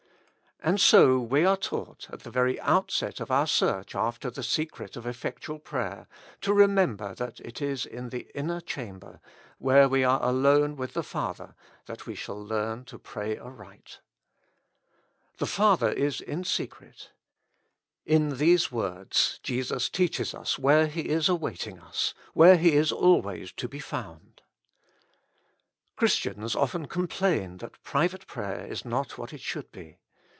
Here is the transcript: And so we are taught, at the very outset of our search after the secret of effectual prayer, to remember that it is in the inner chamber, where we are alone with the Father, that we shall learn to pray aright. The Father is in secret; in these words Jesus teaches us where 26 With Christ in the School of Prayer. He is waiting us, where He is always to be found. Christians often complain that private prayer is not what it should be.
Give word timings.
And 0.63 0.79
so 0.79 1.17
we 1.17 1.43
are 1.43 1.57
taught, 1.57 2.07
at 2.11 2.19
the 2.19 2.29
very 2.29 2.59
outset 2.61 3.19
of 3.19 3.31
our 3.31 3.47
search 3.47 3.95
after 3.95 4.29
the 4.29 4.43
secret 4.43 4.95
of 4.95 5.07
effectual 5.07 5.57
prayer, 5.57 6.07
to 6.41 6.53
remember 6.53 7.15
that 7.15 7.39
it 7.39 7.63
is 7.63 7.83
in 7.83 8.09
the 8.09 8.27
inner 8.35 8.61
chamber, 8.61 9.21
where 9.57 9.89
we 9.89 10.03
are 10.03 10.21
alone 10.21 10.75
with 10.75 10.93
the 10.93 11.01
Father, 11.01 11.55
that 11.87 12.05
we 12.05 12.13
shall 12.13 12.39
learn 12.39 12.85
to 12.85 12.99
pray 12.99 13.39
aright. 13.39 14.01
The 15.39 15.47
Father 15.47 15.91
is 15.91 16.21
in 16.21 16.43
secret; 16.43 17.09
in 18.05 18.37
these 18.37 18.71
words 18.71 19.39
Jesus 19.41 19.89
teaches 19.89 20.35
us 20.35 20.59
where 20.59 20.81
26 20.83 20.95
With 20.95 21.05
Christ 21.07 21.07
in 21.09 21.17
the 21.17 21.23
School 21.25 21.35
of 21.35 21.41
Prayer. 21.41 21.49
He 21.49 21.57
is 21.57 21.65
waiting 21.65 21.79
us, 21.81 22.13
where 22.35 22.57
He 22.57 22.73
is 22.73 22.91
always 22.91 23.51
to 23.53 23.67
be 23.67 23.79
found. 23.79 24.41
Christians 25.95 26.55
often 26.55 26.85
complain 26.85 27.57
that 27.57 27.81
private 27.81 28.27
prayer 28.27 28.63
is 28.67 28.85
not 28.85 29.17
what 29.17 29.33
it 29.33 29.41
should 29.41 29.71
be. 29.71 29.97